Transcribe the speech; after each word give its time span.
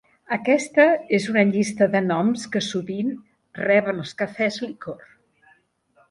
Aquesta 0.35 0.83
és 1.17 1.25
una 1.33 1.41
llista 1.49 1.87
de 1.95 1.99
noms 2.05 2.45
que 2.55 2.61
sovint 2.67 3.11
reben 3.59 4.01
els 4.05 4.15
cafès 4.23 4.57
licor. 4.65 5.05